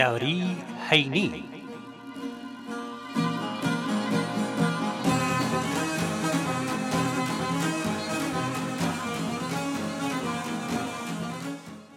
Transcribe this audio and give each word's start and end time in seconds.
یاری 0.00 0.56
حینی 0.88 1.44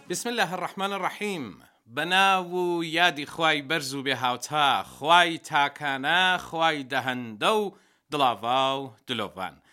بسم 0.08 0.28
الله 0.30 0.52
الرحمن 0.52 0.92
الرحیم 0.92 1.62
بەناو 1.96 2.46
و 2.46 2.84
یادی 2.84 3.26
خوای 3.26 3.62
بەرز 3.68 3.94
و 3.94 4.02
بێ 4.02 4.14
هاوتا 4.16 4.82
خوای 4.82 5.38
تاکانە 5.44 6.38
خوای 6.46 6.86
دەهەندە 6.92 7.46
و 7.60 7.70
دڵاوا 8.14 8.64
و 8.80 8.90
دلۆڤان 9.08 9.63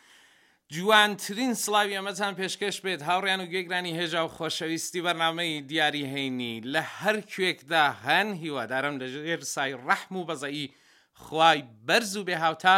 جوانترین 0.72 1.54
سلاوی 1.54 1.98
ئەمەچان 2.00 2.34
پێشکەش 2.40 2.78
بێت 2.84 3.02
هاوڕیان 3.08 3.40
و 3.44 3.52
گێگرانی 3.54 3.98
هێژا 4.00 4.22
و 4.26 4.34
خۆشەویستی 4.38 5.04
بەرنامەی 5.06 5.62
دیاری 5.70 6.06
هەینی 6.14 6.56
لە 6.74 6.82
هەر 7.00 7.18
کوێکدا 7.32 7.86
هەن 8.06 8.28
هیوادارم 8.44 8.96
لە 9.02 9.08
ژێر 9.14 9.42
سای 9.54 9.74
ڕەحم 9.86 10.16
و 10.18 10.26
بەزایی 10.30 10.74
خوای 11.24 11.60
بەرز 11.88 12.14
و 12.18 12.24
بێهاوتا 12.28 12.78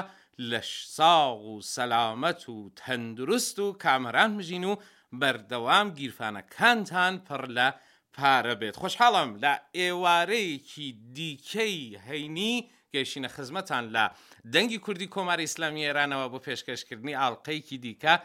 لە 0.50 0.60
ساغ 0.98 1.40
و 1.54 1.62
سەلامەت 1.76 2.42
و 2.50 2.72
تەندروست 2.80 3.58
و 3.60 3.76
کامەران 3.84 4.32
مژین 4.38 4.66
و 4.72 4.76
بەردەوام 5.22 5.88
گیرفانەکانتان 6.00 7.14
پڕ 7.28 7.44
لە 7.58 7.68
پارە 8.16 8.55
بێت 8.62 8.76
خۆشحاڵم 8.82 9.30
لە 9.44 9.54
ئێوارەیەکی 9.78 10.88
دیکەی 11.18 11.80
هەینی 12.08 12.55
گەشتینە 12.96 13.28
خزمەتان 13.36 13.84
لە 13.96 14.06
دەنگی 14.54 14.80
کوردی 14.86 15.08
کۆماری 15.16 15.44
ئسلامی 15.50 15.86
ئێرانەوە 15.88 16.26
بۆ 16.32 16.40
پێشکەشکردنی 16.48 17.18
ئاڵلقەیەکی 17.20 17.77
دیکە 17.84 18.16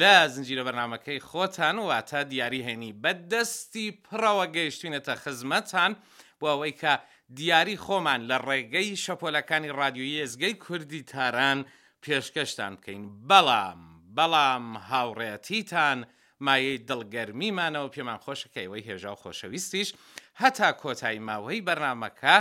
لە 0.00 0.14
زنجیرە 0.34 0.62
بەرنمەکەی 0.68 1.20
خۆتان 1.28 1.76
و 1.78 1.84
واتە 1.90 2.20
دیاری 2.30 2.64
هێنی 2.68 2.92
بەدەستی 3.02 3.86
پڕەوە 4.04 4.46
گەیشتینەتە 4.56 5.14
خزمەتان 5.22 5.92
بۆ 6.40 6.46
ئەوەی 6.52 6.74
کە 6.82 6.92
دیاری 7.38 7.76
خۆمان 7.84 8.20
لە 8.30 8.36
ڕێگەی 8.48 8.90
شەپۆلەکانی 9.04 9.74
رادیۆیی 9.80 10.20
ئێزگەی 10.22 10.54
کوردی 10.64 11.02
تاران 11.12 11.58
پێشکەشتان 12.04 12.72
بکەین 12.78 13.02
بەڵام 13.30 13.78
بەڵام 14.18 14.64
هاوڕێتیتان، 14.90 15.98
مایەی 16.46 16.78
دڵگەرمیمانەوە 16.88 17.88
پێمان 17.94 18.18
خۆشەکەیەوەی 18.24 18.86
هێژا 18.88 19.10
و 19.12 19.20
خۆشەویستیش 19.22 19.90
هەتا 20.40 20.68
کۆتایی 20.82 21.24
ماوەی 21.28 21.64
بەرنمەکە 21.68 22.36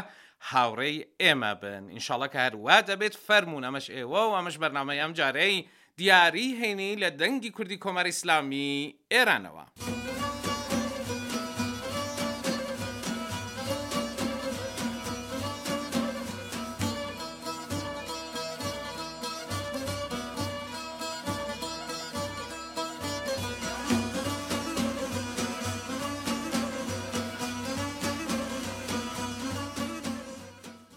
هاوڕێی 0.52 0.98
ئێمە 1.22 1.52
بن 1.62 1.84
ئینشاڵە 1.94 2.28
کە 2.34 2.40
هەروە 2.46 2.78
دەبێت 2.90 3.14
فەرمونون 3.26 3.66
ئەمەش 3.68 3.88
ئێوە 3.96 4.22
و 4.26 4.36
ئەمەش 4.38 4.56
بەرنمەیەم 4.62 5.12
جارەی 5.20 5.56
دیاری 6.00 6.48
هێنی 6.60 6.92
لە 7.02 7.10
دەنگی 7.22 7.54
کوردی 7.56 7.82
کۆمەر 7.86 8.06
ئیسلامی 8.10 8.74
ئێرانەوە. 9.14 9.66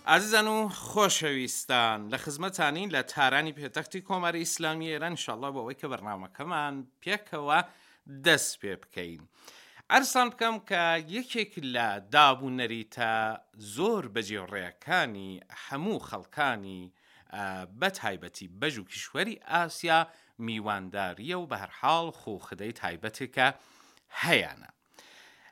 ئازیزان 0.08 0.48
و 0.48 0.68
خۆشەویستان 0.68 2.00
لە 2.12 2.16
خزمەتانین 2.16 2.88
لە 2.96 3.02
تارانی 3.12 3.52
پێتەختی 3.58 4.00
کۆماری 4.08 4.38
ئیسلامی 4.42 4.88
ئێران 4.92 5.16
شڵە 5.24 5.50
بەوەی 5.54 5.78
کە 5.80 5.86
بەرنمەکەمان 5.92 6.74
پێکەوە 7.02 7.60
دەست 8.24 8.54
پێ 8.60 8.74
بکەین. 8.82 9.22
ئەرسان 9.92 10.28
بکەم 10.32 10.56
کە 10.68 10.84
یەکێک 11.16 11.52
لە 11.74 11.88
دابوونەریتە 12.14 13.12
زۆر 13.76 14.04
بەجێڕێەکانی 14.14 15.32
هەموو 15.66 15.98
خەڵکانی 16.08 16.82
بە 17.80 17.88
تایبەتی 18.00 18.48
بەژ 18.60 18.74
و 18.78 18.84
کیشوەری 18.90 19.40
ئاسیا 19.52 20.00
میوانداریە 20.48 21.36
و 21.38 21.46
بە 21.50 21.56
هەرحاڵ 21.62 22.06
خۆخدەی 22.20 22.72
تایبەتێکە 22.80 23.48
هەیەە. 24.22 24.72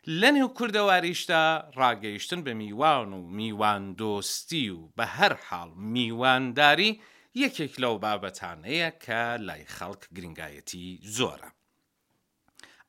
لە 0.08 0.28
نێو 0.34 0.48
کوردەواریشدا 0.58 1.42
ڕاگەیشتن 1.78 2.40
بە 2.46 2.52
میوان 2.62 3.12
و 3.18 3.20
میواندۆستی 3.38 4.66
و 4.70 4.78
بە 4.98 5.04
هەر 5.18 5.34
حاڵ 5.48 5.70
میوانداری 5.76 7.00
یەکێک 7.42 7.72
لەو 7.82 7.94
بابەتانەیە 8.04 8.90
کە 9.04 9.22
لای 9.46 9.64
خەڵک 9.76 10.02
گرنگایەتی 10.16 10.88
زۆرە. 11.16 11.50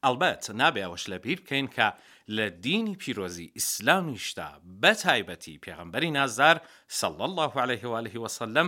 ئەلبەت 0.03 0.43
نابێ 0.59 0.81
ئەوش 0.85 1.03
لە 1.11 1.17
بیر 1.23 1.39
بکەین 1.41 1.67
کە 1.75 1.87
لە 2.37 2.45
دینی 2.65 2.95
پیرۆزی 3.01 3.51
ئیسلامیشتا 3.57 4.49
بە 4.81 4.93
تایبەتی 5.01 5.59
پێغمبەری 5.65 6.11
نازار 6.19 6.57
سەڵ 6.99 7.15
الله 7.27 7.53
عليه 7.61 7.83
وعليه 7.87 8.19
وسلم 8.21 8.67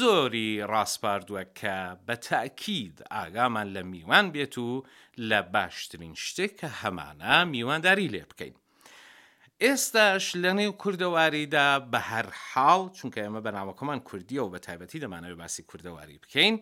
زۆری 0.00 0.64
ڕاستپاردووە 0.70 1.42
کە 1.60 1.78
بە 2.06 2.16
تاکید 2.28 2.96
ئاگامان 3.12 3.68
لە 3.76 3.82
میوان 3.92 4.26
بێت 4.34 4.54
و 4.58 4.84
لە 5.28 5.40
باشترین 5.54 6.14
شتێک 6.14 6.52
کە 6.60 6.66
هەمانە 6.80 7.32
میوانداری 7.52 8.08
لێ 8.14 8.24
بکەین. 8.30 8.56
ئێستاش 9.64 10.26
لە 10.42 10.50
نێو 10.58 10.72
کوردەواریدا 10.82 11.68
بە 11.92 11.98
هەر 12.10 12.26
حاڵ 12.48 12.82
چونکە 12.96 13.18
ئێمە 13.22 13.40
بەناوەکەمان 13.46 14.00
کوردیە 14.08 14.42
و 14.42 14.50
بە 14.54 14.58
تایبەتی 14.66 15.02
دەمانەوەی 15.02 15.38
باسی 15.40 15.62
کوردەواری 15.70 16.22
بکەین، 16.24 16.54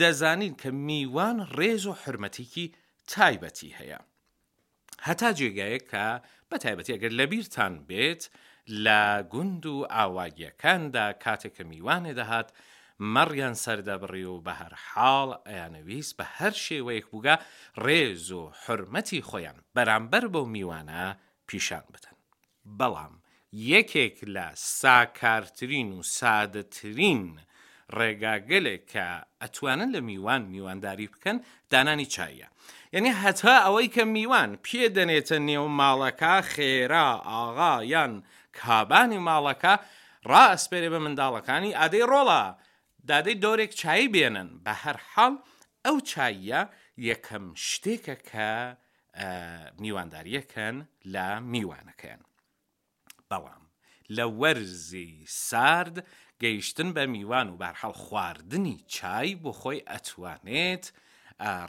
دەزانین 0.00 0.54
کە 0.60 0.70
میوان 0.88 1.38
ڕێز 1.56 1.84
و 1.86 1.92
حرمەتێکی 2.02 2.66
تایبەتی 3.12 3.70
هەیە. 3.78 4.00
هەتا 5.06 5.30
جێگایە 5.38 5.80
کە 5.90 6.06
بە 6.50 6.56
تایبەتی 6.62 6.92
ئەگەر 6.94 7.12
لە 7.18 7.24
بیرتان 7.30 7.74
بێت 7.88 8.22
لە 8.84 9.00
گوند 9.32 9.64
و 9.74 9.76
ئاواگیەکاندا 9.96 11.06
کاتێککە 11.24 11.64
میوانێ 11.70 12.12
دەهات 12.20 12.48
مەڕیان 13.14 13.54
سەردەبڕی 13.64 14.24
و 14.32 14.42
بە 14.46 14.52
هەر 14.60 14.72
حاڵ 14.88 15.30
ئەیانەویست 15.48 16.12
بە 16.18 16.24
هەر 16.36 16.54
شێوەیەک 16.64 17.06
بووگە 17.12 17.36
ڕێز 17.84 18.24
و 18.38 18.42
حرمەتی 18.62 19.24
خۆیان 19.28 19.58
بەرامبەر 19.74 20.24
بۆ 20.34 20.42
میوانە 20.54 21.04
پیشان 21.48 21.84
بدەن. 21.94 22.16
بەڵام 22.78 23.14
یەکێک 23.72 24.16
لە 24.34 24.46
ساکارترین 24.80 25.90
و 25.92 26.00
سادەترین 26.18 27.24
ڕێگاگەلێک 27.98 28.82
کە 28.92 29.08
ئەتوانن 29.42 29.90
لە 29.96 30.00
میوان 30.10 30.42
میوانداری 30.52 31.08
بکەن 31.14 31.36
دانانی 31.72 32.06
چایە. 32.14 32.48
یعنی 32.94 33.10
هەتا 33.22 33.56
ئەوەی 33.64 33.88
کە 33.94 34.04
میوان 34.16 34.50
پێ 34.64 34.84
دەنێتە 34.96 35.36
نێو 35.48 35.68
ماڵەکە 35.80 36.34
خێرا 36.52 37.08
ئاغا 37.30 37.74
یان 37.94 38.12
کابانی 38.58 39.18
ماڵەکە 39.28 39.74
ڕائسپێرێ 40.30 40.88
بە 40.92 40.98
منداڵەکانی 41.04 41.76
ئادەی 41.78 42.06
ڕۆڵە 42.12 42.44
دادەی 43.08 43.36
دۆرێک 43.44 43.72
چای 43.80 44.08
بێنن 44.14 44.50
بە 44.64 44.72
هەر 44.82 44.96
حاڵ 45.10 45.32
ئەو 45.86 45.96
چایە 46.10 46.62
یەکەم 47.08 47.44
شتێکە 47.68 48.16
کە 48.30 48.50
میوانداریەکەن 49.82 50.76
لە 51.14 51.28
میوانەکەن. 51.52 52.20
بەڵام 53.30 53.62
لە 54.16 54.24
وەرزی 54.40 55.12
سارد 55.46 55.96
گەیشتن 56.42 56.92
بە 56.94 57.06
میوان 57.08 57.48
و 57.50 57.56
بارحاڵ 57.62 57.92
خواردنی 58.04 58.76
چای 58.94 59.30
بۆ 59.42 59.50
خۆی 59.60 59.82
ئەتوانێت 59.90 60.84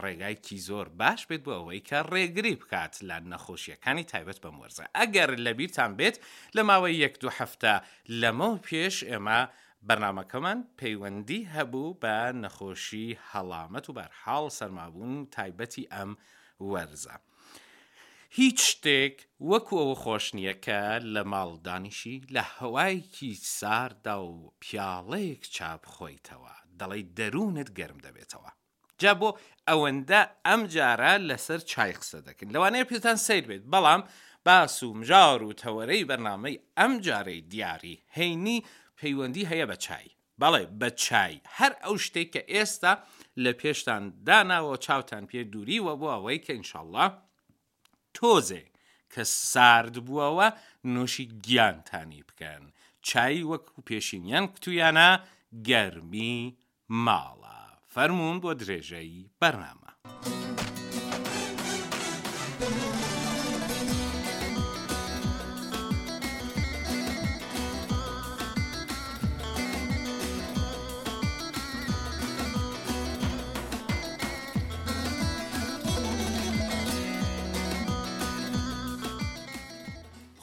ڕێگایکی 0.04 0.58
زۆر 0.68 0.88
باش 1.00 1.22
بێت 1.30 1.42
بۆ 1.46 1.52
ئەوەی 1.58 1.82
کە 1.90 2.00
ڕێگری 2.14 2.56
بکات 2.62 2.94
لە 3.10 3.18
نەخۆشیەکانی 3.32 4.06
تایبەت 4.12 4.40
بە 4.44 4.50
مرزە 4.60 4.86
ئەگەر 4.98 5.30
لەبییران 5.46 5.92
بێت 6.00 6.16
لە 6.56 6.62
ماوەی 6.70 7.02
یەک 7.06 7.16
دو 7.22 7.30
هەفتە 7.40 7.74
لەمە 8.22 8.52
پێش 8.68 8.96
ئێمە 9.10 9.40
بەرنمەکەمان 9.88 10.60
پەیوەندی 10.80 11.42
هەبوو 11.56 11.96
بە 12.02 12.16
نەخۆشی 12.44 13.10
هەڵامەت 13.30 13.86
و 13.88 13.96
بەرحاڵ 13.98 14.46
سەرمابوون 14.60 15.14
تایبەتی 15.36 15.90
ئەم 15.94 16.12
وەرزە. 16.72 17.16
هیچ 18.36 18.60
شتێک 18.72 19.16
وەکو 19.52 19.76
ئەوە 19.82 19.96
خۆش 20.04 20.26
نییەکە 20.38 20.82
لە 21.14 21.22
ماڵدانیشی 21.34 22.18
لە 22.36 22.44
هەوایکی 22.58 23.34
ساردا 23.60 24.18
و 24.24 24.52
پیاڵەیەک 24.64 25.42
چاپ 25.56 25.84
خۆیتەوە 25.94 26.54
دەڵی 26.80 27.04
دەروونت 27.18 27.70
گەرم 27.78 28.00
دەبێتەوە. 28.06 28.50
جا 29.02 29.14
بۆ 29.20 29.30
ئەوەندە 29.70 30.22
ئەم 30.48 30.62
جارە 30.76 31.14
لەسەر 31.30 31.60
چای 31.72 31.94
قسە 32.00 32.20
دەکەن 32.28 32.50
لەوانەیە 32.54 32.86
پێتان 32.90 33.16
سیر 33.28 33.46
بێت 33.50 33.64
بەڵام 33.74 34.02
باس 34.46 34.76
و 34.84 34.94
مژار 35.00 35.40
و 35.44 35.54
تەوەرەی 35.62 36.08
بەنامەی 36.10 36.62
ئەم 36.78 36.94
جارەی 37.06 37.42
دیاری 37.52 38.02
هەینی 38.18 38.58
پەیوەندی 39.00 39.48
هەیە 39.52 39.66
بە 39.72 39.76
چای. 39.86 40.08
بەڵێ 40.42 40.64
بە 40.80 40.90
چای 41.04 41.34
هەر 41.58 41.74
ئەو 41.84 41.96
شتێک 42.06 42.30
کە 42.36 42.42
ئێستا 42.54 42.94
لە 43.44 43.52
پێشتان 43.62 44.04
داناوە 44.28 44.76
چاوتان 44.86 45.24
پێ 45.32 45.42
دووریوە 45.52 45.94
بۆ 46.00 46.08
ئەوەی 46.14 46.40
کە 46.46 46.52
ئینشاءله 46.58 47.06
تۆزێ 48.20 48.66
کە 49.14 49.24
سارد 49.52 49.96
بووەوە 50.06 50.48
نوۆشی 50.94 51.26
گیانتانی 51.46 52.22
بکەن 52.30 52.64
چای 53.08 53.40
وەکو 53.52 53.84
پێشینیان 53.90 54.46
کتویانە 54.56 55.10
گەرمی 55.68 56.36
ماڵە 57.06 57.60
فەرمونون 57.94 58.38
بۆ 58.44 58.52
درێژەی 58.62 59.14
بەرنامە. 59.40 59.92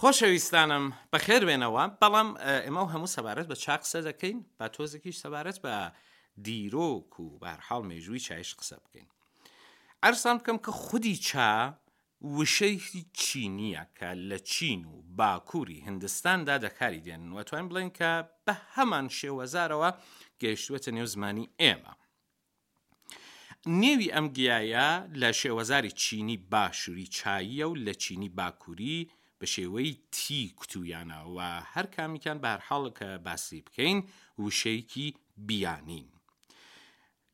خۆشەویستانم 0.04 0.84
بەخێربێنەوە 1.12 1.84
بەڵام 2.00 2.28
ئێمە 2.64 2.82
و 2.84 2.90
هەموو 2.94 3.12
سەبارەت 3.16 3.46
بە 3.52 3.56
چاق 3.64 3.80
قسە 3.84 4.00
دەکەین 4.08 4.38
با 4.58 4.66
تۆزێکیش 4.74 5.16
سەبارەت 5.24 5.58
بە 5.64 5.74
دیرۆک 6.46 7.12
و 7.20 7.26
بارحاڵ 7.42 7.82
مێژووی 7.90 8.24
چایش 8.26 8.50
قسە 8.58 8.76
بکەین. 8.84 9.06
ئەرسان 10.04 10.36
بکەم 10.38 10.58
کە 10.64 10.70
خودی 10.82 11.16
چا 11.28 11.52
وشەیی 12.36 13.04
چینیە 13.20 13.82
کە 13.98 14.10
لە 14.28 14.38
چین 14.52 14.80
و 14.92 14.96
باکووری 15.18 15.80
هندستاندا 15.86 16.56
دەکاری 16.64 17.04
دێنن 17.06 17.30
و 17.36 17.38
توانین 17.48 17.68
بڵێن 17.70 17.90
کە 17.98 18.12
بە 18.46 18.54
هەمان 18.74 19.06
شێوەزارەوە 19.18 19.90
گەیشتوەتە 20.40 20.90
نێو 20.96 21.06
زمانی 21.14 21.50
ئێمە. 21.62 21.94
نێوی 23.82 24.12
ئەم 24.14 24.26
گیایە 24.36 24.88
لە 25.20 25.28
شێوەزاری 25.40 25.92
چینی 26.02 26.36
باشووری 26.52 27.06
چاییە 27.16 27.64
و 27.68 27.76
لە 27.86 27.92
چینی 28.02 28.28
باکووری 28.38 28.98
بە 29.40 29.46
شێوەی 29.54 29.92
تی 30.16 30.42
کتویانەوە 30.60 31.50
هەر 31.72 31.86
کامیکان 31.96 32.38
بارحاڵکە 32.44 33.10
باسی 33.26 33.60
بکەین 33.66 33.98
وشەیەکی 34.42 35.08
بیانین. 35.46 36.06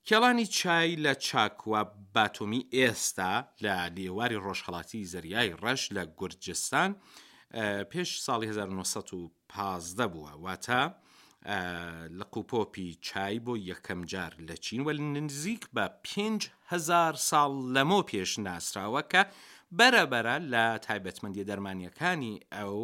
کێڵانی 0.07 0.47
چای 0.59 0.91
لە 1.05 1.13
چاکوە 1.27 1.81
باتۆمی 2.15 2.63
ئێستا 2.77 3.33
لە 3.65 3.75
لێواری 3.97 4.43
ڕۆژهڵاتی 4.45 5.05
زریای 5.13 5.51
ڕەش 5.65 5.83
لە 5.97 6.03
گورجستان 6.19 6.91
پێش 7.93 8.11
ساڵی 8.27 8.47
1950 8.49 10.07
بووە 10.13 10.33
واتە 10.45 10.83
لە 12.19 12.25
قوپۆپی 12.33 12.89
چای 13.09 13.35
بۆ 13.45 13.55
یەکەم 13.71 14.01
جار 14.13 14.33
لە 14.49 14.55
چین 14.65 14.81
وە 14.87 14.93
نزیک 15.27 15.63
بە 15.75 15.85
5هزار 16.11 17.15
ساڵ 17.31 17.53
لەمە 17.75 18.01
پێش 18.11 18.31
ناسراوە 18.47 19.03
کە 19.13 19.23
بەرەبەرە 19.79 20.37
لە 20.53 20.65
تایبەتمەندی 20.87 21.47
دەرمانیەکانی 21.51 22.35
ئەو 22.57 22.77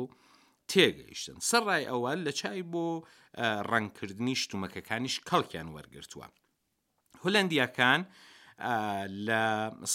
تێگەیشتن 0.70 1.38
سەرڕای 1.50 1.88
ئەوە 1.90 2.12
لە 2.24 2.32
چای 2.40 2.62
بۆ 2.72 2.86
ڕنگکردنی 3.70 4.36
شتومەکەکانیش 4.42 5.16
کەڵکیان 5.28 5.68
وەرگرتووە 5.76 6.26
هولندیەکان 7.24 8.00
لە 9.26 9.42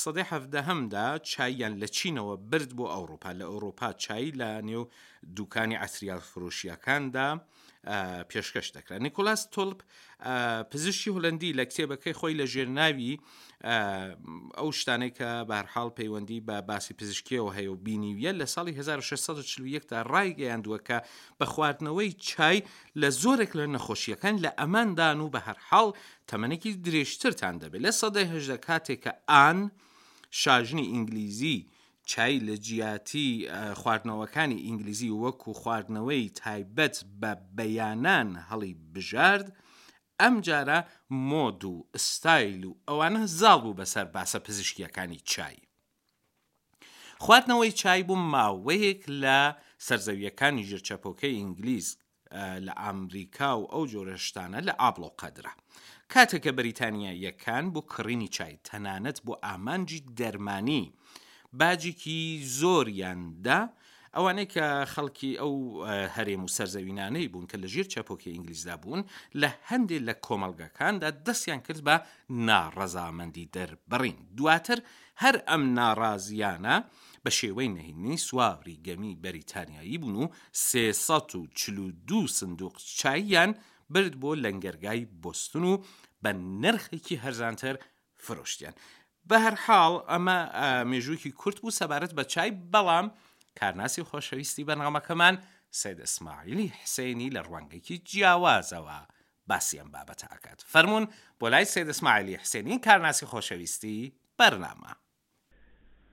سەدەی 0.02 0.26
هەفدەهەمدا 0.34 1.08
چایان 1.32 1.74
لە 1.82 1.88
چینەوە 1.98 2.36
برد 2.52 2.72
بۆ 2.78 2.86
ئەوروپا 2.94 3.32
لە 3.40 3.46
ئەوروپا 3.52 3.90
چای 4.04 4.28
لە 4.40 4.50
نێو 4.70 4.84
دوکانی 5.38 5.80
ئەسریال 5.82 6.22
فرۆشیەکاندا 6.30 7.28
پێشکەش 8.30 8.68
دەکرا 8.75 8.98
نیکۆلاس 9.06 9.42
تۆلپ 9.54 9.80
پزیشکی 10.72 11.10
هولندی 11.16 11.54
لە 11.60 11.63
کتێبەکەی 11.69 12.13
خۆی 12.19 12.38
لە 12.39 12.45
ژێرناوی 12.54 13.13
ئەو 14.60 14.69
شتانێک 14.80 15.13
کە 15.18 15.30
بارحاڵ 15.50 15.89
پەیوەندی 16.00 16.39
بە 16.48 16.57
باسی 16.69 16.94
پزیشکیەوە 17.00 17.50
هەیە 17.57 17.69
و 17.74 17.81
بینیویە 17.86 18.31
لە 18.42 18.45
ساڵی 18.54 18.72
1641 18.72 19.86
تا 19.86 20.01
ڕایگەیاندووەکە 20.04 20.98
بە 21.39 21.45
خواردنەوەی 21.54 22.12
چای 22.19 22.62
لە 23.01 23.10
زۆرێک 23.22 23.51
لە 23.60 23.66
نەخۆشیەکان 23.75 24.36
لە 24.44 24.50
ئەماندان 24.60 25.19
و 25.19 25.30
بە 25.34 25.39
هەرحاڵ 25.48 25.89
تەمەنێکی 26.30 26.74
درێژترتان 26.86 27.56
دەبێت 27.62 27.81
لە 27.86 27.92
سەدەی 28.01 28.31
هەژدە 28.34 28.57
کاتێک 28.68 29.00
کە 29.06 29.12
ئان 29.31 29.60
شاژنی 30.42 30.89
ئینگلیزی 30.92 31.60
چای 32.06 32.39
لە 32.39 32.56
جیاتی 32.59 33.48
خواردنەوەکانی 33.80 34.62
ئینگلیزی 34.65 35.09
وەکو 35.24 35.51
خواردنەوەی 35.62 36.33
تایبەت 36.39 36.95
بە 37.21 37.31
بەیانان 37.57 38.30
هەڵی 38.50 38.74
بژارد، 38.94 39.48
ئەم 40.21 40.36
جارە 40.45 40.80
مۆد 41.30 41.62
و 41.71 41.75
ئستایل 41.95 42.63
و 42.65 42.74
ئەوانە 42.88 43.21
زاڵ 43.39 43.57
بوو 43.63 43.74
بەسەر 43.80 44.06
باسە 44.13 44.39
پزیشکیەکانی 44.48 45.21
چای. 45.31 45.57
خواردنەوەی 47.24 47.71
چای 47.81 48.03
بوو 48.07 48.24
ماوەیەک 48.33 49.01
لە 49.24 49.38
سرزەویەکانی 49.88 50.63
ژرچەپۆکەی 50.71 51.24
ئینگلیز 51.38 51.89
لە 52.65 52.74
ئەمریکا 52.83 53.51
و 53.59 53.69
ئەو 53.74 53.83
جۆرەشتانە 53.92 54.59
لە 54.68 54.74
ئابلۆ 54.81 55.09
قەدرا. 55.21 55.51
کاتێکە 56.13 56.48
بریتانیا 56.59 57.13
یەکان 57.31 57.65
بۆ 57.74 57.81
کڕینی 57.94 58.27
چای 58.36 58.57
تەنانەت 58.68 59.18
بۆ 59.25 59.33
ئامانجی 59.48 60.00
دەرمانی 60.19 60.83
باجێکی 61.59 62.21
زۆریاندا 62.59 63.59
ئەوانەی 64.15 64.51
کە 64.53 64.65
خەڵکی 64.94 65.31
ئەو 65.42 65.53
هەرێم 66.15 66.42
و 66.45 66.53
سەرزەوینانەی 66.56 67.30
بوون 67.31 67.45
کە 67.51 67.57
لە 67.63 67.68
ژیر 67.74 67.86
چاپۆکی 67.94 68.31
ئینگلیسدا 68.33 68.75
بوون 68.83 69.01
لە 69.42 69.50
هەندێک 69.69 70.01
لە 70.07 70.13
کۆمەلگەکاندا 70.25 71.09
دەستیان 71.25 71.59
کرد 71.68 71.80
بە 71.88 71.95
ناڕەزامەندی 72.48 73.50
دەربڕین 73.56 74.18
دواتر 74.38 74.80
هەر 75.24 75.36
ئەم 75.50 75.63
ناڕازیانە 75.77 76.75
بە 77.25 77.31
شێوەی 77.39 77.69
نهینی 77.75 78.18
سواوری 78.27 78.80
گەمی 78.88 79.19
بەریتانیایی 79.24 79.98
بوون 80.03 80.15
و 80.24 80.27
342 80.53 82.27
سندوق 82.39 82.75
چاییان 83.00 83.51
برد 83.94 84.13
بۆ 84.21 84.31
لەنگەرگای 84.44 85.06
بستن 85.24 85.63
و 85.71 85.74
بە 86.24 86.31
نرخێکی 86.63 87.15
هەرزانتر 87.24 87.75
فرۆشتیان 88.24 88.74
بە 89.30 89.38
هەر 89.46 89.56
حاڵ 89.66 89.94
ئەمە 90.12 90.38
مێژووکی 90.92 91.32
کورت 91.42 91.58
بوو 91.62 91.78
سەبارەت 91.80 92.12
بە 92.18 92.24
چای 92.34 92.50
بەڵام 92.74 93.08
کارناسی 93.60 94.06
خۆشەویستی 94.10 94.68
بەنغەمەکەمان 94.70 95.36
سید 95.82 96.00
ئەسماعیلی 96.06 96.68
حسینی 96.82 97.34
لە 97.36 97.42
ڕوانگەکی 97.48 97.98
جیاوازەوە 98.10 99.00
باسیەم 99.50 99.90
بابەت 99.96 100.22
ئاکات 100.32 100.60
فەرمونون 100.74 101.06
بۆ 101.40 101.48
لای 101.54 101.66
سید 101.74 101.88
ئەسماعیلی 101.92 102.36
حسینی 102.44 102.80
کارناسی 102.88 103.26
خۆشەویستی 103.32 103.98
بەرنامە 104.40 104.92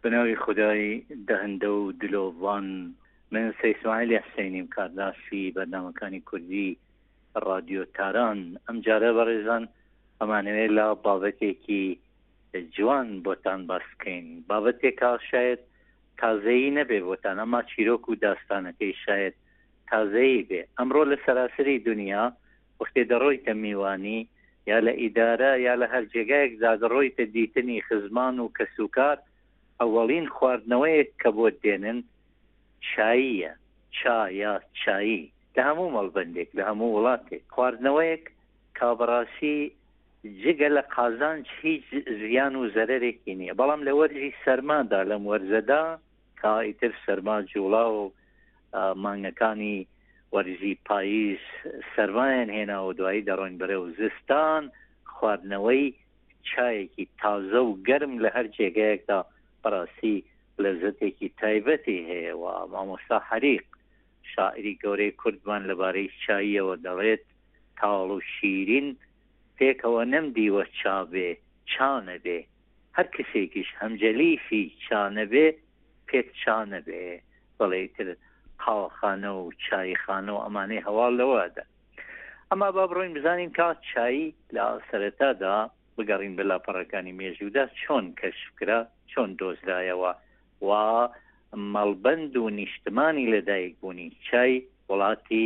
بناوی 0.02 0.36
خدای 0.44 1.02
دەهندە 1.28 1.68
و 1.80 1.84
دلۆڤان 2.00 2.66
من 3.32 3.46
سەیسماعیلی 3.62 4.16
حسینیم 4.26 4.66
کارداشی 4.76 5.54
بەرنامەکانی 5.56 6.20
کوردی 6.30 6.68
رادیۆ 7.48 7.84
تاران 7.96 8.38
ئەم 8.68 8.76
جارە 8.86 9.10
بەڕێزان 9.16 9.64
ئەمانەوێت 10.20 10.70
لە 10.78 10.84
بابەتێکی 11.04 11.86
جوان 12.56 13.22
بۆتان 13.22 13.66
باسکەین 13.70 14.26
بابەتێکا 14.48 15.10
شاید 15.30 15.58
تازەیی 16.20 16.74
نەبێ 16.78 16.98
بۆتان 17.08 17.36
ئەما 17.42 17.60
چیرۆک 17.70 18.04
و 18.08 18.14
داستانەکەی 18.26 18.94
شاید 19.04 19.34
تازەیی 19.92 20.46
بێ 20.48 20.62
ئەمڕۆ 20.78 21.02
لە 21.12 21.16
سەراسری 21.26 21.78
دنیا 21.86 22.24
وەختێ 22.80 23.02
دەڕۆیتە 23.12 23.52
میوانی 23.64 24.20
یا 24.70 24.78
لە 24.86 24.92
ئیدارە 25.02 25.52
یا 25.66 25.74
لە 25.80 25.86
هەر 25.92 26.04
جێگایەک 26.12 26.52
دادەڕۆیتە 26.64 27.24
دیتنی 27.34 27.80
خزمان 27.88 28.34
و 28.42 28.52
کەسوکار 28.56 29.18
ئەوەڵین 29.80 30.26
خواردنەوەیەک 30.36 31.10
کە 31.22 31.30
بۆ 31.36 31.46
دێنن 31.62 31.98
چاییە 32.90 33.52
چا 34.02 34.18
یا 34.42 34.54
چایی 34.84 35.22
لە 35.56 35.60
هەموو 35.68 35.94
مەڵبندێک 35.96 36.48
لە 36.58 36.62
هەموو 36.70 36.90
وڵاتێک 36.96 37.42
خواردنەوەیەک 37.54 38.24
کابڕاسی 38.78 39.58
جگە 40.24 40.68
لە 40.76 40.82
قازانج 40.94 41.46
هیچ 41.62 41.84
زیان 42.20 42.54
و 42.56 42.68
زەرێکی 42.76 43.34
نییە 43.38 43.54
بەڵام 43.60 43.80
لە 43.88 43.92
وەرجی 44.00 44.34
سەرمادا 44.44 45.00
لەم 45.10 45.22
وەرزەدا 45.30 45.82
کائیتر 46.42 46.92
سەرما 47.06 47.36
جوڵا 47.52 47.84
و 47.98 48.00
مانگەکانی 49.04 49.78
وەرزی 50.34 50.74
پاییز 50.88 51.40
سەروایان 51.94 52.48
هێنا 52.56 52.78
و 52.84 52.92
دوایی 52.98 53.26
دەڕۆین 53.30 53.56
بەرە 53.60 53.76
و 53.82 53.90
زستان 54.00 54.62
خواردنەوەی 55.14 55.84
چایەکی 56.48 57.06
تازە 57.20 57.60
و 57.64 57.70
گەرم 57.88 58.14
لە 58.24 58.28
هەر 58.36 58.46
جێگەیەکدا 58.56 59.20
بەڕاستی 59.62 60.16
لەزتێکی 60.62 61.28
تایبەتی 61.40 61.98
هەیە 62.10 62.34
و 62.42 62.44
مامۆستا 62.72 63.18
حریق 63.28 63.64
شاعری 64.32 64.78
گەورەی 64.84 65.12
کوردمان 65.20 65.62
لەبارەی 65.70 66.10
چاییەوە 66.24 66.74
دەڵێت 66.86 67.24
تاڵ 67.80 68.08
و 68.16 68.20
شیرین 68.32 68.88
پێکەوە 69.58 70.02
نەمدیوە 70.14 70.64
چاوێ 70.80 71.30
چانە 71.72 72.16
بێ 72.24 72.38
هەر 72.96 73.06
کەسێکیش 73.14 73.68
هەمجەلیفی 73.80 74.64
چانە 74.86 75.24
بێ 75.32 75.46
پێت 76.08 76.28
چانە 76.42 76.80
بێ 76.88 77.04
بەڵێتر 77.58 78.08
قاوەخانە 78.62 79.30
و 79.40 79.44
چایخانە 79.64 80.30
و 80.34 80.42
ئەمانەی 80.44 80.84
هەواڵ 80.86 81.12
لەوەدا 81.20 81.64
ئەما 82.50 82.68
با 82.76 82.84
بڕۆین 82.88 83.12
بزانین 83.16 83.50
کا 83.58 83.68
چایی 83.90 84.26
لە 84.56 84.64
سەرەتادا 84.88 85.56
بگەڕین 85.96 86.34
بە 86.38 86.42
لاپەڕەکانی 86.50 87.16
مێژودا 87.18 87.64
چۆن 87.80 88.04
کەشفکرا 88.20 88.80
چۆن 89.10 89.30
دۆزرایەوە 89.40 90.12
و 90.68 90.70
مەڵبند 91.74 92.32
و 92.42 92.44
نیشتمانی 92.58 93.30
لەدایک 93.34 93.74
بوونی 93.80 94.08
چای 94.28 94.52
وڵاتی 94.90 95.44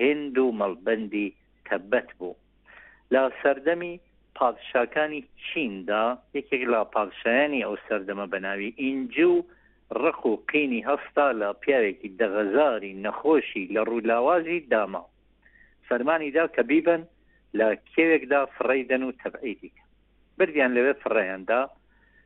هند 0.00 0.36
و 0.42 0.46
مەڵبندی 0.60 1.28
تەبەت 1.68 2.08
لە 3.20 3.30
سەردەمی 3.42 3.94
پادشاکانی 4.38 5.20
چیندا 5.46 6.04
یەکێک 6.38 6.62
لە 6.72 6.80
پادشایانی 6.94 7.64
ئەو 7.66 7.74
سەردەمە 7.86 8.26
بەناوی 8.32 8.70
ئینجی 8.82 9.26
و 9.34 9.38
ڕخ 10.02 10.18
و 10.30 10.34
قینی 10.50 10.84
هەستا 10.90 11.26
لە 11.40 11.48
پیاوێکی 11.62 12.08
دەغەزاری 12.20 12.98
نەخۆشی 13.04 13.64
لە 13.74 13.80
ڕوولاوازی 13.90 14.60
داما 14.72 15.02
فەرمانی 15.88 16.30
دا 16.38 16.44
کە 16.54 16.62
بیبن 16.70 17.02
لە 17.58 17.68
کێوێکدا 17.92 18.40
فڕیدەن 18.54 19.02
و 19.08 19.12
تەبعیدیکە 19.22 19.84
بردیان 20.38 20.70
لەوێ 20.76 20.92
فڕیاندا 21.02 21.60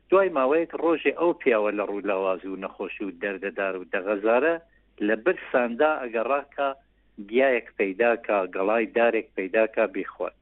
دوای 0.09 0.29
ماوەیەک 0.37 0.71
ڕۆژێ 0.83 1.11
ئەو 1.19 1.31
پیاوە 1.41 1.71
لە 1.79 1.83
ڕوولاواز 1.89 2.41
و 2.45 2.59
نەخۆشی 2.63 3.03
و 3.07 3.11
دەردەدار 3.21 3.73
و 3.81 3.85
دەغەزارە 3.93 4.55
لە 5.07 5.15
برساندا 5.25 5.91
ئەگەڕاکە 6.03 6.69
گیایەک 7.29 7.67
پیداکە 7.79 8.37
گەڵای 8.55 8.85
دارێک 8.97 9.27
پیداکە 9.37 9.85
بیخوارد 9.95 10.39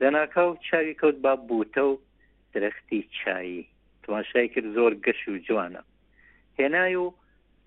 لە 0.00 0.08
ناکاو 0.16 0.56
چاوی 0.70 0.94
کەوت 1.00 1.16
با 1.24 1.32
بوتە 1.48 1.78
و 1.90 1.98
درەختی 2.54 3.00
چایی 3.20 3.68
توانشای 4.02 4.48
کرد 4.48 4.74
زۆر 4.76 4.92
گەش 5.06 5.28
و 5.28 5.38
جوانە 5.46 5.82
هێنای 6.58 6.94
و 7.04 7.12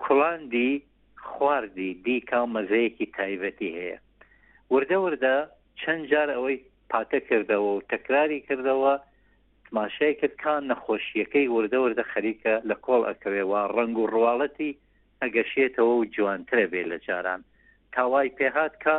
کوڵاندی 0.04 0.82
خواردی 1.18 1.94
دیکا 2.06 2.42
مەزەیەکی 2.56 3.06
تایبەتی 3.18 3.72
هەیە 3.78 4.00
وردە 4.74 4.98
وردە 5.06 5.36
چەند 5.80 6.06
جار 6.12 6.30
ئەوەی 6.36 6.60
پاتە 6.94 7.20
کردەوە 7.30 7.72
و 7.74 7.82
تەکراری 7.94 8.46
کردەوە 8.50 8.94
تماشای 9.70 10.16
کرد 10.20 10.36
کان 10.44 10.62
نەخۆشیەکەی 10.72 11.48
وردە 11.56 11.78
وردە 11.86 12.04
خەریکە 12.14 12.54
لە 12.70 12.76
کۆڵ 12.86 13.02
ئەکەوێەوە 13.10 13.62
ڕنگ 13.76 13.96
و 14.00 14.08
ڕواڵەتی 14.14 14.78
ئەگەشێتەوە 15.22 15.94
و 16.00 16.06
جوانترە 16.16 16.66
بێ 16.72 16.84
لە 16.92 16.98
جاران 17.08 17.42
تاوای 17.94 18.30
پێهات 18.38 18.74
کە 18.84 18.96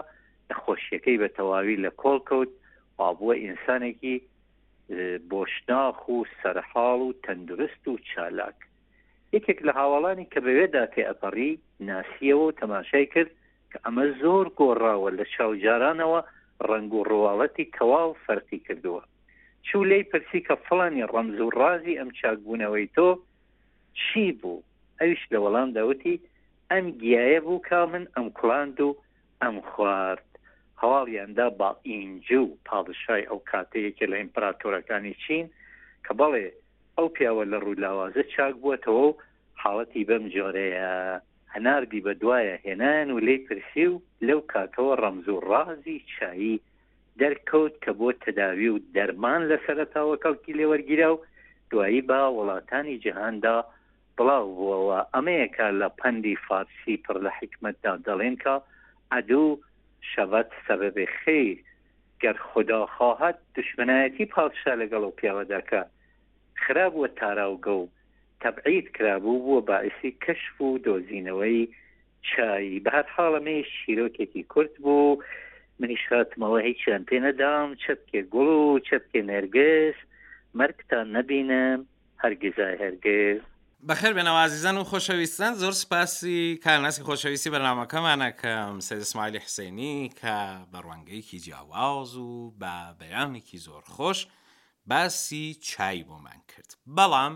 نەخۆشیەکەی 0.50 1.18
بە 1.22 1.28
تەواوی 1.36 1.80
لە 1.84 1.90
کۆڵ 2.00 2.18
کەوت 2.28 2.50
ئابووە 3.02 3.34
ئینسانێکی 3.44 4.16
بۆشناخ 5.30 5.96
و 6.14 6.16
سەرحاڵ 6.40 6.98
و 7.06 7.14
تەندروست 7.24 7.82
و 7.88 7.98
چالاک 8.10 8.58
یەکێک 9.34 9.58
لە 9.66 9.72
هاوڵانی 9.78 10.30
کە 10.32 10.38
بەوێدا 10.44 10.84
تێ 10.92 11.02
ئەپەڕی 11.08 11.52
ناسیەوە 11.88 12.44
و 12.46 12.56
تەماشای 12.60 13.06
کرد 13.14 13.30
کە 13.70 13.78
ئەمە 13.84 14.06
زۆر 14.22 14.46
گۆڕاوە 14.58 15.08
لە 15.18 15.24
چاوجارانەوە 15.34 16.20
ڕنگ 16.70 16.92
و 16.98 17.06
ڕواڵەتی 17.10 17.70
کەواو 17.76 18.18
فەرتی 18.24 18.58
کردووە 18.66 19.02
چوو 19.66 19.82
لی 19.90 20.00
پرسی 20.10 20.40
کە 20.46 20.54
فڵانی 20.66 21.08
ڕەمز 21.12 21.38
و 21.40 21.52
ڕازی 21.58 21.98
ئەم 22.00 22.10
چاکبوونەوەی 22.18 22.86
تۆ 22.96 23.08
چی 24.02 24.24
بوو 24.40 24.64
ئەوش 25.00 25.22
لە 25.32 25.38
وەڵام 25.44 25.68
داوتی 25.76 26.16
ئەم 26.72 26.84
گیایە 27.00 27.40
بوو 27.46 27.58
کا 27.68 27.80
من 27.92 28.04
ئەم 28.16 28.26
کوڵاند 28.38 28.78
و 28.86 28.88
ئەم 29.42 29.56
خوارد 29.70 30.28
هەواڵیاندا 30.82 31.44
با 31.60 31.68
ئینجە 31.88 32.38
و 32.44 32.56
پادشای 32.70 33.26
ئەو 33.30 33.38
کاتەیەکە 33.50 34.04
لە 34.12 34.16
ئیمپراتۆرەکانی 34.22 35.14
چین 35.26 35.46
کە 36.06 36.12
بەڵێ 36.18 36.46
ئەو 36.96 37.08
پیاوە 37.16 37.44
لە 37.52 37.58
ڕوولاوازە 37.64 38.22
چاک 38.34 38.54
بووەتەوە 38.62 39.00
و 39.08 39.12
حاڵەتی 39.62 40.06
بەم 40.08 40.24
جۆرەیە 40.34 40.90
هەناردی 41.54 42.04
بە 42.06 42.12
دوایە 42.20 42.56
هێنان 42.66 43.06
و 43.10 43.18
لێ 43.26 43.36
پرسی 43.46 43.86
و 43.92 44.02
لەو 44.26 44.40
کاتەوە 44.52 44.92
ڕەمز 45.02 45.26
و 45.28 45.42
ڕازی 45.50 45.98
چایی 46.14 46.54
دەرکەوت 47.20 47.74
کە 47.84 47.90
بۆ 47.98 48.08
تەداوی 48.24 48.68
و 48.72 48.78
دەرمان 48.96 49.40
لە 49.50 49.56
سەرتاوە 49.66 50.16
کەڵکی 50.24 50.56
لێوەرگیرا 50.58 51.10
و 51.14 51.20
دوایی 51.70 52.00
با 52.10 52.20
وڵاتانی 52.36 52.96
جیهاندا 53.02 53.56
بڵاو 54.16 54.46
بووەوە 54.56 54.98
ئەمەیەکە 55.14 55.66
لە 55.80 55.88
پەنی 56.00 56.34
فارسی 56.46 56.96
پڕ 57.04 57.16
لە 57.24 57.30
حکمتدا 57.38 57.92
دەڵێن 58.06 58.36
کە 58.42 58.54
ئەدوو 59.12 59.48
شود 60.16 60.46
سبب 60.68 61.04
خیر 61.04 61.58
گر 62.20 62.32
خدا 62.32 62.86
خواهد 62.86 63.38
دشمنایەتی 63.58 64.22
پادشا 64.26 64.72
لەگەڵ 64.82 65.04
و 65.08 65.16
پیاوەدەکە 65.18 65.82
خراب 66.54 66.92
وە 66.96 67.08
تاراوگە 67.18 67.68
و 67.80 67.88
تەبعید 68.40 68.90
کرابوو 68.96 69.44
بووە 69.60 69.66
باعسی 69.66 70.16
کەشف 70.24 70.60
و 70.60 70.78
دۆزینەوەی 70.86 71.70
چایی 72.28 72.80
بە 72.84 72.90
هەر 72.96 73.06
حاڵەمێ 73.16 73.56
شیرۆکێکی 73.76 74.42
کورت 74.52 74.74
بوو 74.84 75.22
منیش 75.80 76.04
هاتمەوە 76.10 76.58
هیچ 76.66 76.78
چیان 76.84 77.02
پێ 77.10 77.18
نەدام 77.26 77.68
چەپکێ 77.82 78.20
گوڵ 78.34 78.48
و 78.64 78.78
چەپکێ 78.88 79.20
نەرگز 79.30 79.94
مەرگتان 80.58 81.06
نەبینم 81.16 81.78
هەرگیزای 82.22 82.74
هەرگز 82.82 83.40
بەخێر 83.88 84.12
بێنەوازیزان 84.16 84.76
و 84.80 84.84
خۆشەویستان 84.90 85.52
زۆر 85.62 85.74
سپاسی 85.82 86.38
کارناسی 86.64 87.02
خۆشەویستی 87.08 87.50
بەنامەکەمانە 87.54 88.28
کەم 88.42 88.74
سەرسممالی 88.88 89.40
حسێنی 89.46 89.96
کە 90.20 90.36
بەڕوانگەیەکی 90.72 91.38
جیاواز 91.44 92.12
و 92.26 92.30
بە 92.60 92.74
بەیانێکی 93.00 93.58
زۆر 93.66 93.82
خۆش 93.94 94.20
باسی 94.90 95.46
چای 95.68 96.02
بۆمان 96.08 96.40
کرد. 96.50 96.70
بەڵام 96.96 97.34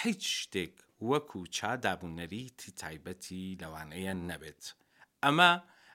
هیچ 0.00 0.22
شتێک 0.40 0.74
وەکو 1.10 1.42
چا 1.56 1.70
دابوونەری 1.84 2.44
تی 2.58 2.70
تایبەتی 2.80 3.58
لەوانەیە 3.62 4.14
نەبێت. 4.28 4.62
ئەمە 5.24 5.52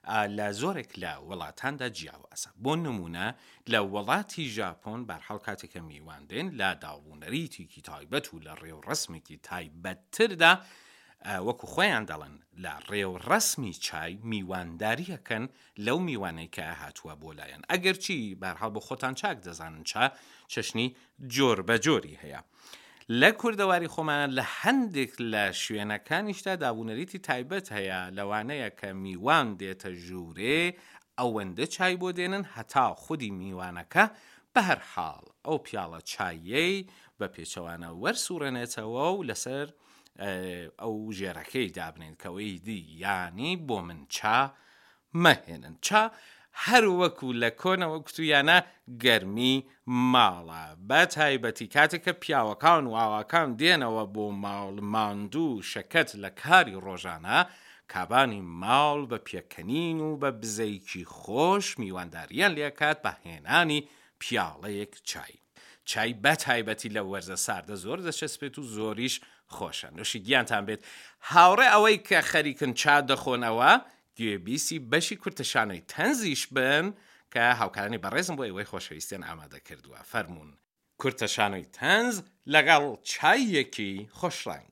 لە 0.08 0.48
زۆرێک 0.60 0.90
لە 1.02 1.12
وڵاتاندا 1.28 1.88
جیاوە 1.98 2.26
ئەسا 2.32 2.50
بۆ 2.64 2.74
نمونە 2.84 3.26
لە 3.72 3.80
وڵاتی 3.92 4.44
ژاپۆن 4.58 5.00
بەرحڵ 5.08 5.38
کاتێکە 5.46 5.80
میواندێن 5.90 6.46
لە 6.60 6.68
داوبوونەریتیکی 6.82 7.82
تایبەت 7.88 8.26
و 8.34 8.38
لە 8.46 8.52
ڕێوڕسمێکی 8.62 9.36
تایبەتتردا 9.48 10.52
وەکو 11.46 11.66
خۆیان 11.74 12.04
دەڵن 12.10 12.34
لە 12.62 12.72
ڕێوڕسمی 12.90 13.72
چای 13.86 14.12
میوانداریەکەن 14.30 15.44
لەو 15.86 15.98
میوانەی 16.08 16.50
کە 16.56 16.62
هاتووە 16.80 17.14
بۆ 17.20 17.30
لایەن 17.38 17.62
ئەگەر 17.70 17.94
چی 18.04 18.18
بەرحڵ 18.42 18.70
بۆ 18.74 18.80
خۆتان 18.86 19.14
چاک 19.20 19.36
دەزانن 19.46 19.82
چا 19.90 20.04
چشنی 20.52 20.88
جۆر 21.34 21.58
بە 21.68 21.76
جۆری 21.86 22.14
هەیە. 22.22 22.40
لە 23.20 23.30
کووردەواری 23.40 23.88
خۆمانە 23.94 24.26
لە 24.38 24.44
هەندێک 24.60 25.12
لە 25.32 25.44
شوێنەکانیشتا 25.62 26.52
دابوونەریتی 26.62 27.20
تایبەت 27.28 27.66
هەیە 27.76 28.00
لەوانەیە 28.18 28.70
کە 28.80 28.88
میوان 29.04 29.46
دێتە 29.60 29.88
ژوورێ 30.06 30.60
ئەوەندە 31.20 31.64
چای 31.74 31.94
بۆ 32.00 32.08
دێنن 32.18 32.44
هەتا 32.54 32.86
خودی 33.02 33.30
میوانەکە 33.40 34.04
بە 34.54 34.60
هەر 34.68 34.80
حاڵ 34.92 35.24
ئەو 35.46 35.58
پیاڵە 35.66 36.00
چایەی 36.12 36.74
بە 37.18 37.26
پێچەوانە 37.34 37.88
وەرسوورەنێتەوە 38.02 39.06
و 39.16 39.22
لەسەر 39.28 39.66
ئەو 40.82 40.94
ژێرەکەی 41.18 41.68
دابنێن 41.78 42.14
کەەوەی 42.22 42.52
دی 42.66 42.80
ینی 43.04 43.52
بۆ 43.66 43.76
من 43.88 44.00
چا 44.16 44.36
مەهێنن 45.24 45.74
چا 45.86 46.02
هەر 46.66 46.84
وەکو 47.00 47.28
لە 47.42 47.50
کۆنەوە 47.60 47.98
کتویانە 48.06 48.58
گەرمی 49.02 49.56
ماڵە 50.12 50.64
بە 50.88 51.00
تایبەتی 51.14 51.66
کاتێک 51.74 52.02
کە 52.04 52.12
پیاوەکان 52.22 52.84
و 52.86 52.94
ئاواکان 53.00 53.48
دێنەوە 53.60 54.04
بۆ 54.14 54.26
ماڵ 54.44 54.76
ماندوو 54.92 55.62
شەکەت 55.72 56.10
لە 56.22 56.30
کاری 56.42 56.80
ڕۆژانە، 56.84 57.38
کابانی 57.92 58.42
ماڵ 58.62 58.98
بە 59.10 59.18
پێکەنین 59.26 59.98
و 60.06 60.10
بە 60.22 60.30
بزەیکی 60.40 61.04
خۆش 61.18 61.66
میوانداریان 61.80 62.52
لێکات 62.56 62.98
بە 63.04 63.10
هێنانی 63.24 63.80
پیاڵەیەک 64.20 64.92
چای. 65.08 65.34
چای 65.88 66.14
بە 66.24 66.34
تایبەتی 66.44 66.88
لە 66.96 67.00
وەرزە 67.10 67.36
ساردە 67.44 67.74
زۆر 67.84 67.98
دەچەسبێت 68.10 68.54
و 68.58 68.62
زۆریش 68.76 69.16
خۆشە 69.54 69.88
نوشی 69.96 70.18
گیانتان 70.26 70.64
بێت 70.66 70.80
هاوڕێ 71.30 71.66
ئەوەی 71.72 71.98
کە 72.08 72.18
خەریکن 72.30 72.72
چا 72.80 72.96
دەخۆنەوە 73.10 73.72
دیێبیسی 74.16 74.78
بەشی 74.92 75.16
کورتشانەی 75.22 75.82
تەنزیش 75.92 76.46
بن 76.52 76.86
کە 77.34 77.40
هاوکارانی 77.60 78.02
بەڕێزم 78.04 78.36
بۆ 78.38 78.44
ئەوەی 78.46 78.68
خۆشەویستیان 78.70 79.22
ئامادە 79.24 79.60
کردووە 79.66 80.00
فەرمونون 80.10 80.58
کورتەشانەی 81.00 81.66
تەنز 81.78 82.16
لەگەڵ 82.54 82.84
چایەکی 83.12 83.92
خۆشڕنگ. 84.18 84.70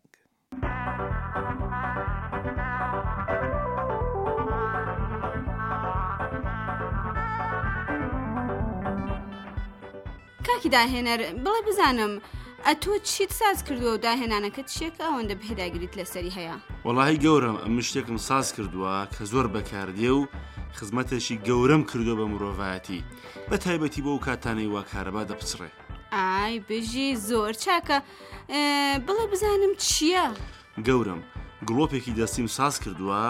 کاکی 10.46 10.68
داهێنەر 10.74 11.20
بڵێ 11.44 11.58
بزانم 11.68 12.12
ئەتۆ 12.68 12.98
چیت 13.02 13.32
ساز 13.32 13.58
کردووە 13.64 13.90
و 13.96 14.02
داهێنانەکەت 14.04 14.68
شێک 14.76 14.94
ئەوەندە 15.00 15.34
بهێداگریت 15.40 15.92
لەسەری 15.98 16.32
هەیە 16.38 16.56
وەڵی 16.86 17.16
گەورم 17.24 17.56
ئەم 17.62 17.76
شتێکم 17.88 18.18
ساز 18.28 18.46
کردووە 18.56 18.94
کە 19.14 19.22
زۆر 19.32 19.46
بەکاردێ 19.54 20.10
و 20.18 20.22
خزمەتەشی 20.76 21.36
گەورم 21.48 21.82
کردو 21.92 22.14
بە 22.20 22.24
مرۆڤایەتی 22.32 23.00
بە 23.50 23.56
تایبەتی 23.64 24.04
بۆ 24.04 24.10
و 24.14 24.22
کاتانەی 24.26 24.70
وا 24.72 24.82
کارەبا 24.92 25.22
دەپچڕێ 25.30 25.70
ئای 26.16 26.54
بژی 26.68 27.08
زۆر 27.28 27.52
چاکە 27.64 27.98
بڵێ 29.06 29.24
بزانم 29.32 29.72
چییە؟ 29.84 30.26
گەورم 30.86 31.20
گڵۆپێکی 31.68 32.12
دەستیم 32.18 32.48
ساز 32.56 32.74
کردووە 32.84 33.22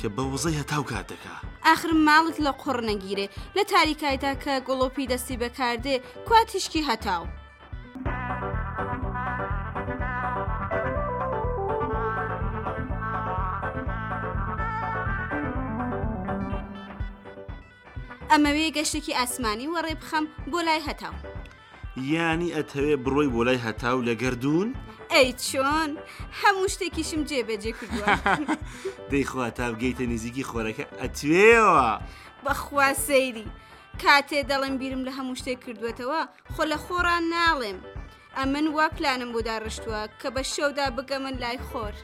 کە 0.00 0.08
بە 0.16 0.22
وزەی 0.34 0.58
هەتاو 0.60 0.84
کاتەکە 0.92 1.34
ئاخر 1.66 1.90
ماڵت 2.06 2.36
لە 2.46 2.52
قڕ 2.62 2.78
نەگیرێ 2.90 3.26
لە 3.56 3.62
تاریکایدا 3.72 4.32
کە 4.42 4.52
گڵۆپی 4.68 5.08
دەستی 5.12 5.36
بەکاردێ 5.42 5.96
کواتیشکی 6.28 6.82
هەتاو. 6.90 7.24
ئەمەوێ 18.32 18.66
گەشتێکی 18.76 19.16
ئاسمانی 19.18 19.70
وەڕێ 19.74 19.94
بخەم 20.00 20.24
بۆ 20.50 20.60
لای 20.68 20.84
هەتاو 20.88 21.14
یانی 22.12 22.54
ئەتەوێ 22.56 22.96
بڕۆی 23.04 23.30
بۆ 23.34 23.42
لای 23.46 23.62
هەتاو 23.66 23.98
لە 24.08 24.14
گردردون؟ 24.22 24.68
ئەی 25.14 25.28
چۆن 25.46 25.90
هەموو 26.40 26.70
شتێکیشم 26.74 27.20
جێبەجێ 27.30 27.72
کردووە 27.78 28.06
دەیخوا 29.10 29.46
تاگەیتە 29.60 30.04
نزیکی 30.12 30.44
خۆرەکە 30.50 30.84
ئەتوێەوە 31.00 31.84
بەخوا 32.44 32.88
سەیری 33.06 33.46
کاتێ 34.02 34.40
دەڵم 34.50 34.74
بیرم 34.80 35.02
لە 35.08 35.12
هەموو 35.18 35.38
شتێک 35.40 35.58
کردوێتەوە 35.64 36.20
خۆ 36.54 36.62
لە 36.72 36.78
خۆران 36.84 37.24
ناڵێم 37.34 37.78
ئەمن 38.38 38.66
وا 38.76 38.86
پلانم 38.96 39.30
بۆدا 39.34 39.56
ڕشتووە 39.64 40.02
کە 40.20 40.28
بە 40.34 40.42
شەودا 40.52 40.86
بگەمن 40.96 41.36
لای 41.42 41.58
خۆر. 41.68 41.94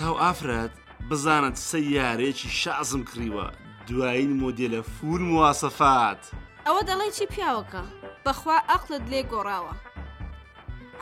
چاو 0.00 0.16
ئافرەت 0.24 0.70
بزانت 1.10 1.56
سەیارێکی 1.70 2.48
شازم 2.62 3.02
کڕیوە 3.08 3.46
دوایین 3.88 4.32
مۆدیلە 4.42 4.80
فور 4.94 5.20
موواسەفات 5.28 6.20
ئەوە 6.66 6.82
دەڵی 6.88 7.10
چی 7.16 7.24
پیاوەکە 7.32 7.84
بەخوا 8.24 8.56
ئەقلت 8.70 9.04
لێ 9.12 9.20
گۆڕاوە 9.32 9.72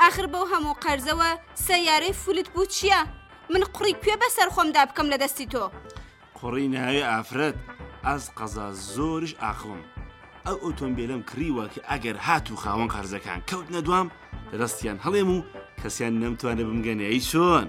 آخر 0.09 0.27
بەو 0.33 0.45
هەموو 0.53 0.75
قەرزەوە 0.85 1.31
سەیارەی 1.67 2.13
فولت 2.21 2.49
بوو 2.53 2.65
چییە؟ 2.75 3.01
من 3.53 3.63
قوڕی 3.75 3.95
کوێ 4.03 4.15
بەسەر 4.23 4.49
خۆمدا 4.55 4.83
بکەم 4.89 5.07
لە 5.13 5.17
دەستی 5.23 5.47
تۆ 5.53 5.65
قوڕی 6.39 6.69
ناوی 6.75 7.03
ئافرەت 7.11 7.57
ئەس 8.07 8.25
قەزا 8.39 8.67
زۆرش 8.95 9.33
ئاخۆم 9.43 9.81
ئەو 10.47 10.57
ئۆتۆمبیلم 10.65 11.23
کریوە 11.31 11.65
کە 11.75 11.81
ئەگەر 11.91 12.17
هات 12.27 12.47
و 12.53 12.61
خاوەن 12.63 12.89
قەرزەکان 12.95 13.41
کەوت 13.51 13.69
نەدوام 13.75 14.07
لە 14.53 14.57
دەستیان 14.63 14.99
هەڵێم 15.05 15.29
و 15.35 15.39
کەسیان 15.83 16.15
نەمتوانە 16.23 16.65
بمگەنێ 16.69 17.07
ئەی 17.11 17.23
چۆن؟ 17.31 17.69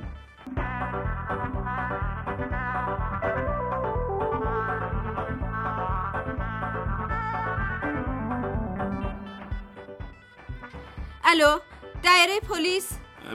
ئەلۆ 11.40 11.60
دایرەی 12.08 12.42
پۆلیس 12.50 12.88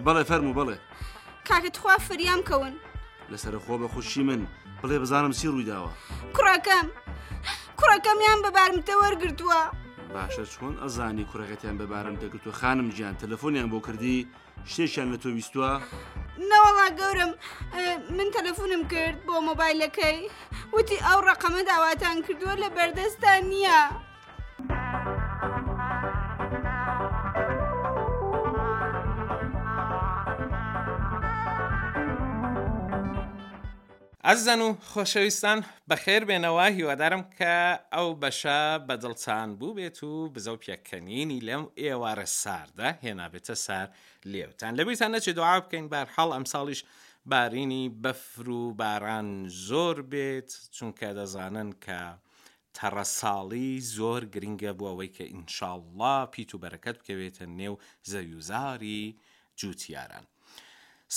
بەڵێ 0.05 0.23
فەرمو 0.31 0.57
بڵێ 0.59 0.77
کاکە 1.49 1.71
تخوا 1.77 1.95
فریام 2.09 2.41
کەون 2.49 2.75
لەسەر 3.33 3.55
خۆ 3.65 3.75
بە 3.81 3.89
خوشی 3.93 4.23
من 4.29 4.41
بڵێ 4.81 4.97
بزانم 5.03 5.33
سی 5.39 5.47
ڕوویداوە 5.53 5.91
کوڕەکەم 6.37 6.87
کوڕەکەمیان 7.79 8.39
بەبارمتە 8.45 8.95
وەرگتووە 9.03 9.61
باشە 10.15 10.45
چۆن 10.53 10.75
ئەزانی 10.83 11.29
کوڕەکەتیان 11.31 11.77
بەبارم 11.81 12.17
دەگرتووە 12.23 12.55
خانم 12.61 12.89
گیان 12.97 13.15
تەلەفۆنیان 13.23 13.69
بۆ 13.73 13.79
کردی 13.87 14.19
شتێکیان 14.73 15.09
لە 15.13 15.19
تۆ 15.23 15.29
ویستووە 15.37 15.73
نەوەڵا 16.51 16.87
گەورم 17.01 17.33
من 18.17 18.29
تەلەفونم 18.37 18.83
کرد 18.93 19.19
بۆ 19.27 19.35
مۆبایلەکەی 19.49 20.19
وتی 20.77 20.97
ئەو 21.07 21.19
ڕقەمە 21.29 21.63
داواتان 21.71 22.17
کردووە 22.27 22.55
لە 22.63 22.69
بەردەستان 22.77 23.43
نییە. 23.53 23.81
ئەزەن 34.31 34.61
و 34.67 34.69
خۆشەویستان 34.93 35.59
بەخێر 35.91 36.23
بێنەوە 36.29 36.67
هیوادارم 36.77 37.23
کە 37.39 37.55
ئەو 37.95 38.09
بەشە 38.23 38.63
بەدڵچان 38.89 39.49
بوو 39.59 39.77
بێت 39.79 39.99
و 40.09 40.13
بزە 40.35 40.51
و 40.55 40.61
پێکەنینی 40.65 41.41
لەم 41.49 41.65
ئێوارە 41.83 42.27
ساردە 42.43 42.89
هێنابێتە 43.05 43.55
سار 43.67 43.89
لێوتان 44.33 44.73
لەبیتان 44.79 45.11
نەچێ 45.15 45.33
دوعا 45.39 45.57
بکەین 45.65 45.87
بار 45.93 46.07
هەڵ 46.17 46.29
ئەم 46.37 46.45
ساڵیش 46.53 46.81
بارینی 47.31 47.85
بەفر 48.03 48.49
و 48.61 48.65
باران 48.81 49.29
زۆر 49.69 49.97
بێت 50.13 50.51
چونکە 50.77 51.09
دەزانن 51.19 51.71
کە 51.85 52.01
تەڕەساڵی 52.77 53.71
زۆر 53.97 54.23
گرنگە 54.35 54.73
بووەوەی 54.79 55.15
کە 55.17 55.25
ئینشاءله 55.35 56.15
پیت 56.33 56.51
و 56.55 56.61
بەرەکەت 56.63 56.97
بکەوێتە 56.99 57.45
نێو 57.61 57.75
زەویوزاری 58.11 59.05
جووتیاران. 59.59 60.27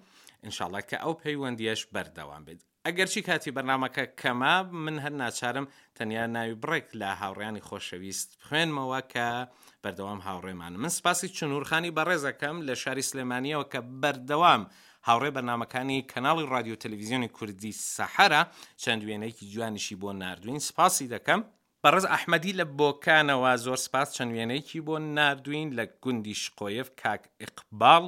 انشاڵە 0.45 0.81
کە 0.89 0.97
ئەو 1.03 1.13
پەیوەندیەش 1.23 1.81
بەردەوام 1.93 2.43
بێت 2.47 2.59
ئەگەرچی 2.87 3.21
کاتی 3.27 3.51
بەرنمەکە 3.55 4.05
کەما 4.21 4.55
من 4.85 4.95
هەر 5.03 5.13
ناچارم 5.23 5.65
تەنیا 5.97 6.25
ناوی 6.35 6.55
بڕێک 6.63 6.87
لە 7.01 7.09
هاوڕیانی 7.21 7.65
خۆشەویست 7.67 8.29
خوێنمەوە 8.45 8.99
کە 9.13 9.27
بەردەوام 9.83 10.19
هاوڕێمان 10.27 10.73
من 10.83 10.91
سپاسی 10.97 11.27
چنوورخانی 11.37 11.95
بەڕێزەکەم 11.97 12.55
لە 12.67 12.73
شاری 12.83 13.07
سلێمانیەوە 13.11 13.65
کە 13.73 13.79
بەردەوام. 14.01 14.63
هاوڕێ 15.07 15.29
بەنامەکانی 15.37 15.99
کەناڵی 16.11 16.45
رادیۆ 16.53 16.75
تەلویزیۆنی 16.83 17.29
کوردی 17.37 17.73
سەحرا 17.95 18.41
چەند 18.83 19.01
وێنەیەکی 19.07 19.45
جوانیشی 19.53 19.95
بۆ 20.01 20.09
نردوین 20.21 20.59
سپاسی 20.67 21.07
دەکەم 21.15 21.41
بەڕز 21.83 22.05
ئەحمەدی 22.13 22.53
لە 22.59 22.65
بۆکانەوە 22.79 23.51
زۆر 23.65 23.77
سپاس 23.85 24.07
چەند 24.17 24.31
وێنەیەکی 24.35 24.79
بۆ 24.87 24.95
نردوین 25.17 25.69
لە 25.77 25.85
گوندی 26.03 26.35
شقۆیف 26.43 26.87
کاک 27.01 27.23
ئقبال. 27.43 28.03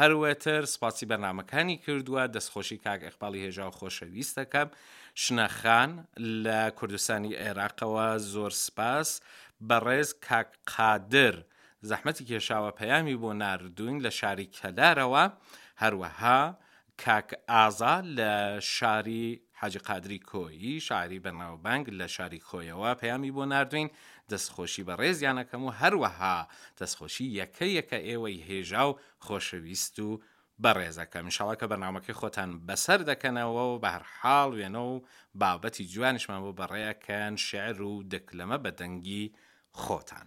هەروەتر 0.00 0.62
سپاسی 0.74 1.06
بەنامەکانی 1.10 1.76
کردووە 1.84 2.22
دەستخۆشی 2.34 2.78
کاک 2.84 3.00
ئەخباڵی 3.06 3.40
هێژا 3.46 3.64
و 3.68 3.74
خۆشەویستەکەم 3.78 4.68
شنەخان 5.24 5.90
لە 6.44 6.60
کوردستانی 6.78 7.36
عێراقەوە 7.42 8.06
زۆر 8.32 8.52
سپاس 8.66 9.08
بەڕێز 9.68 10.10
کاک 10.28 10.48
قادر 10.74 11.34
زەحمەتی 11.90 12.24
کێشاوە 12.28 12.70
پەیامی 12.80 13.16
بۆ 13.22 13.30
نردوین 13.42 13.98
لە 14.06 14.10
شاری 14.20 14.46
کەدارەوە 14.58 15.24
هەروەها 15.82 16.58
کاک 17.04 17.30
ئازا 17.48 17.96
لە 18.16 18.60
شاری 18.76 19.40
حاج 19.60 19.78
قادری 19.78 20.18
کۆیی 20.32 20.80
شاری 20.80 21.18
بەناوبنگ 21.26 21.84
لە 21.98 22.06
شاری 22.16 22.40
خۆیەوە 22.48 22.92
پەیامی 23.00 23.30
بۆ 23.36 23.44
نردوین 23.52 23.88
دەستخۆشی 24.32 24.82
بە 24.88 24.94
ڕێزیانەکەم 25.00 25.62
و 25.64 25.70
هەروەها 25.80 26.38
دەستخۆشی 26.80 27.26
یەکە 27.42 27.66
یەکە 27.78 27.98
ئێوەی 28.08 28.44
هێژا 28.48 28.82
و 28.88 28.94
خۆشەویست 29.26 29.96
و 30.04 30.20
بەڕێزەکەم 30.64 31.26
شڵەکە 31.36 31.66
بەنامەکەی 31.72 32.18
خۆتان 32.20 32.50
بەسەر 32.68 33.00
دەکەنەوە 33.10 33.54
و 33.70 33.78
بە 33.82 33.90
هەرحاڵ 33.94 34.50
وێنە 34.58 34.82
و 34.92 34.94
بابەتی 35.40 35.84
جوانیشمان 35.92 36.40
بۆ 36.44 36.52
بەڕێەکەن 36.60 37.34
شعر 37.46 37.82
و 37.82 37.94
دەکلەمە 38.12 38.56
بەدەنگی 38.64 39.24
خۆتان. 39.82 40.26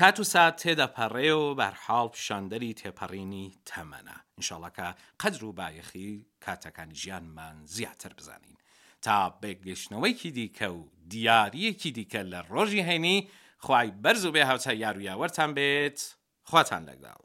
کات 0.00 0.20
و 0.20 0.24
سات 0.24 0.54
تێدا 0.62 0.86
پەڕێ 0.96 1.30
و 1.40 1.54
بەرحاڵ 1.60 2.06
پیشاندەری 2.14 2.74
تێپەڕینی 2.80 3.46
تەمەنە 3.68 4.16
انشاڵەکە 4.38 4.88
قەدر 5.20 5.42
و 5.44 5.52
بایەخی 5.60 6.12
کاتەکانی 6.44 6.94
ژیانمان 7.00 7.56
زیاتر 7.74 8.12
بزانین 8.18 8.56
تا 9.04 9.34
بێگەشتنەوەیکی 9.42 10.30
دیکە 10.38 10.66
و 10.78 10.80
دیارەکی 11.12 11.90
دیکە 11.96 12.22
لە 12.32 12.40
ڕۆژی 12.52 12.86
هەینی 12.88 13.16
خی 13.66 13.88
بەرز 14.02 14.24
و 14.24 14.32
بێ 14.34 14.42
هاوچە 14.50 14.72
یارویاوەرتان 14.82 15.50
بێت 15.56 15.98
خواتان 16.50 16.82
لەگەڵ. 16.90 17.20